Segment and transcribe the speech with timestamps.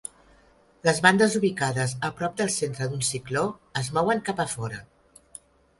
[0.87, 3.45] Les bandes ubicades a prop del centre d'un cicló
[3.85, 4.85] es mouen cap a fora.